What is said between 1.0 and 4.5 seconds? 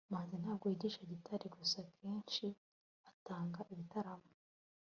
gitari gusa, akenshi atanga ibitaramo